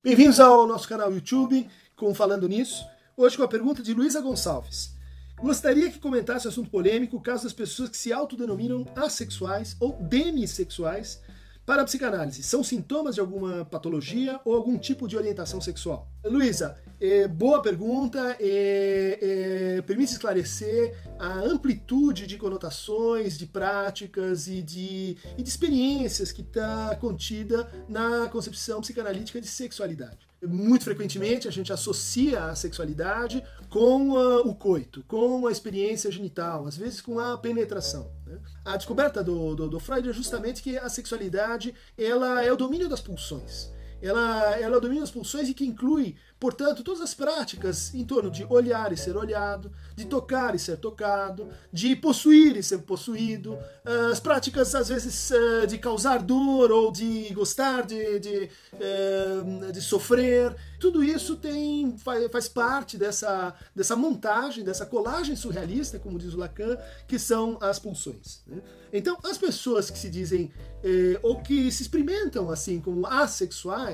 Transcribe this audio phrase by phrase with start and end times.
[0.00, 2.86] Bem-vindos ao nosso canal YouTube com Falando Nisso.
[3.16, 4.96] Hoje com a pergunta de Luísa Gonçalves.
[5.36, 11.20] Gostaria que comentasse o assunto polêmico, caso das pessoas que se autodenominam assexuais ou demissexuais
[11.68, 12.42] para a psicanálise.
[12.42, 16.10] São sintomas de alguma patologia ou algum tipo de orientação sexual?
[16.24, 18.38] Luísa, é, boa pergunta.
[18.40, 19.18] É,
[19.76, 26.40] é, permite esclarecer a amplitude de conotações, de práticas e de, e de experiências que
[26.40, 30.27] está contida na concepção psicanalítica de sexualidade.
[30.40, 36.66] Muito frequentemente a gente associa a sexualidade com uh, o coito, com a experiência genital,
[36.66, 38.10] às vezes com a penetração.
[38.24, 38.38] Né?
[38.64, 42.88] A descoberta do, do, do Freud é justamente que a sexualidade ela é o domínio
[42.88, 48.04] das pulsões ela, ela domina as pulsões e que inclui, portanto, todas as práticas em
[48.04, 52.78] torno de olhar e ser olhado, de tocar e ser tocado, de possuir e ser
[52.78, 58.50] possuído, ah, as práticas, às vezes, ah, de causar dor ou de gostar de, de,
[58.74, 60.54] ah, de sofrer.
[60.78, 61.96] Tudo isso tem,
[62.30, 67.78] faz parte dessa, dessa montagem, dessa colagem surrealista, como diz o Lacan, que são as
[67.78, 68.42] pulsões.
[68.46, 68.62] Né?
[68.92, 70.50] Então, as pessoas que se dizem
[70.82, 73.87] eh, ou que se experimentam assim como assexuais,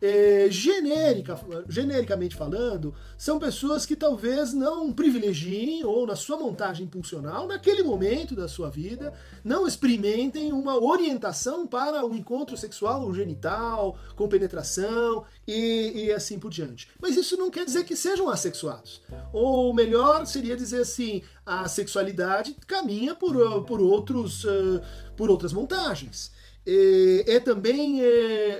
[0.00, 7.46] eh, genérica, genericamente falando, são pessoas que talvez não privilegiem ou na sua montagem pulsional,
[7.46, 9.12] naquele momento da sua vida,
[9.44, 16.12] não experimentem uma orientação para o um encontro sexual ou genital, com penetração e, e
[16.12, 16.88] assim por diante.
[17.00, 19.02] Mas isso não quer dizer que sejam assexuados.
[19.32, 24.80] Ou melhor seria dizer assim, a sexualidade caminha por, por, outros, uh,
[25.16, 26.30] por outras montagens.
[26.68, 28.00] É, também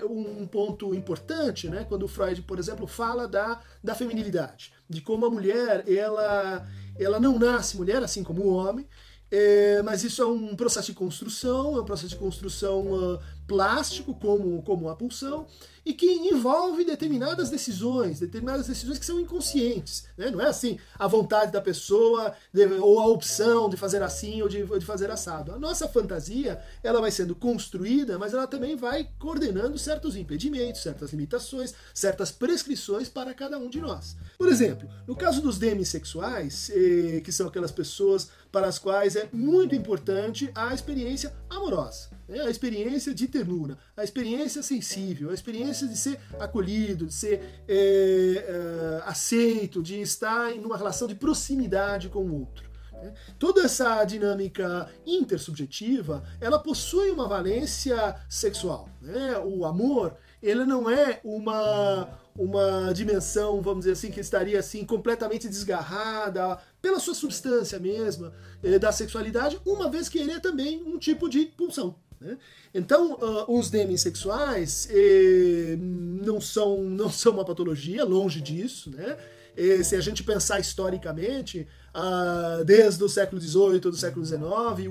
[0.08, 5.30] um ponto importante, né, quando Freud, por exemplo, fala da, da feminilidade, de como a
[5.30, 6.64] mulher ela,
[6.96, 8.86] ela não nasce mulher, assim como o homem,
[9.30, 14.14] é, mas isso é um processo de construção, é um processo de construção uh, plástico,
[14.14, 15.46] como, como a pulsão,
[15.86, 20.04] e que envolve determinadas decisões, determinadas decisões que são inconscientes.
[20.18, 20.30] Né?
[20.32, 22.34] Não é assim a vontade da pessoa
[22.82, 25.52] ou a opção de fazer assim ou de, de fazer assado.
[25.52, 31.12] A nossa fantasia ela vai sendo construída, mas ela também vai coordenando certos impedimentos, certas
[31.12, 34.16] limitações, certas prescrições para cada um de nós.
[34.36, 39.28] Por exemplo, no caso dos demissexuais, eh, que são aquelas pessoas para as quais é
[39.32, 42.15] muito importante a experiência amorosa.
[42.28, 47.62] É a experiência de ternura, a experiência sensível, a experiência de ser acolhido, de ser
[47.68, 52.68] é, é, aceito, de estar em uma relação de proximidade com o outro.
[52.92, 53.14] Né?
[53.38, 58.88] Toda essa dinâmica intersubjetiva, ela possui uma valência sexual.
[59.00, 59.38] Né?
[59.44, 62.08] O amor, ele não é uma
[62.38, 68.32] uma dimensão, vamos dizer assim, que estaria assim completamente desgarrada pela sua substância mesma
[68.62, 71.96] eh, da sexualidade, uma vez que ele é também um tipo de pulsão.
[72.20, 72.38] Né?
[72.74, 78.90] Então, uh, os demissexuais eh, não, são, não são uma patologia, longe disso.
[78.90, 79.16] Né?
[79.56, 84.40] E, se a gente pensar historicamente, uh, desde o século XVIII, do século XIX,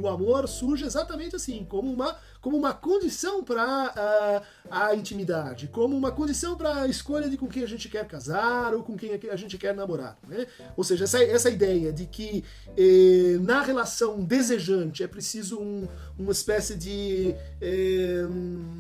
[0.02, 5.98] o amor surge exatamente assim, como uma, como uma condição para uh, a intimidade, como
[5.98, 9.20] uma condição para a escolha de com quem a gente quer casar ou com quem
[9.32, 10.16] a gente quer namorar.
[10.28, 10.46] Né?
[10.78, 12.44] Ou seja, essa, essa ideia de que
[12.78, 15.88] eh, na relação desejante é preciso um,
[16.20, 18.28] uma espécie de, eh,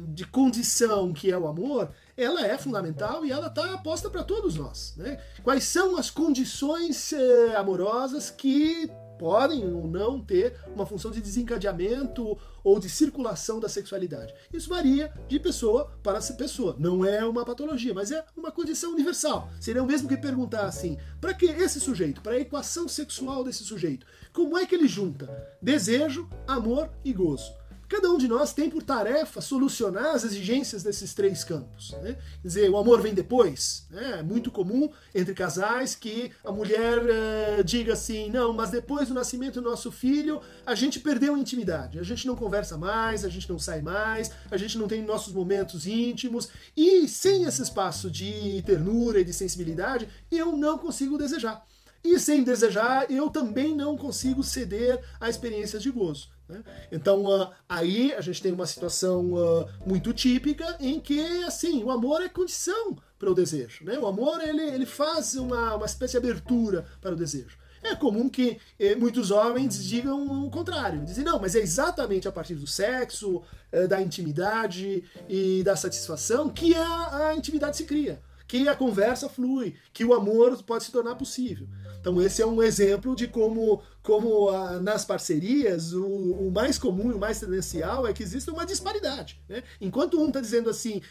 [0.09, 4.55] de condição que é o amor, ela é fundamental e ela está posta para todos
[4.55, 4.93] nós.
[4.95, 5.19] Né?
[5.43, 12.37] Quais são as condições eh, amorosas que podem ou não ter uma função de desencadeamento
[12.63, 14.33] ou de circulação da sexualidade.
[14.51, 16.75] Isso varia de pessoa para pessoa.
[16.79, 19.49] Não é uma patologia, mas é uma condição universal.
[19.59, 23.63] Seria o mesmo que perguntar assim: para que esse sujeito, para a equação sexual desse
[23.63, 25.29] sujeito, como é que ele junta
[25.61, 27.64] desejo, amor e gozo?
[27.87, 31.91] Cada um de nós tem por tarefa solucionar as exigências desses três campos.
[32.01, 32.17] Né?
[32.41, 33.85] Quer dizer, o amor vem depois.
[33.89, 34.19] Né?
[34.19, 39.13] É muito comum entre casais que a mulher uh, diga assim: não, mas depois do
[39.13, 41.99] nascimento do nosso filho, a gente perdeu a intimidade.
[41.99, 45.33] A gente não conversa mais, a gente não sai mais, a gente não tem nossos
[45.33, 46.49] momentos íntimos.
[46.75, 51.65] E sem esse espaço de ternura e de sensibilidade, eu não consigo desejar.
[52.05, 56.29] E sem desejar, eu também não consigo ceder a experiências de gozo.
[56.47, 56.63] Né?
[56.91, 61.89] Então uh, aí a gente tem uma situação uh, muito típica em que assim o
[61.89, 63.83] amor é condição para o desejo.
[63.83, 63.97] Né?
[63.97, 67.57] O amor ele, ele faz uma, uma espécie de abertura para o desejo.
[67.81, 72.31] É comum que eh, muitos homens digam o contrário, dizem não, mas é exatamente a
[72.31, 78.19] partir do sexo, eh, da intimidade e da satisfação que a, a intimidade se cria
[78.47, 81.67] que a conversa flui, que o amor pode se tornar possível.
[82.05, 87.09] Então esse é um exemplo de como, como a, nas parcerias o, o, mais comum
[87.09, 89.41] e o mais tendencial é que existe uma disparidade.
[89.49, 89.63] Né?
[89.81, 91.01] Enquanto um está dizendo assim,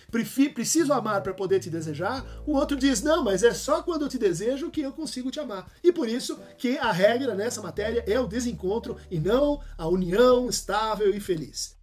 [0.54, 4.08] preciso amar para poder te desejar, o outro diz, não, mas é só quando eu
[4.08, 5.68] te desejo que eu consigo te amar.
[5.82, 10.48] E por isso que a regra nessa matéria é o desencontro e não a união
[10.48, 11.74] estável e feliz.